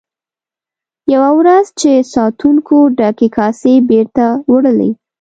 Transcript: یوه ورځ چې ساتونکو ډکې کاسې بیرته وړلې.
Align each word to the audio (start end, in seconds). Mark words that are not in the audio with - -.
یوه 1.13 1.29
ورځ 1.39 1.65
چې 1.79 1.91
ساتونکو 2.13 2.77
ډکې 2.97 3.27
کاسې 3.37 3.73
بیرته 3.89 4.25
وړلې. 4.51 4.91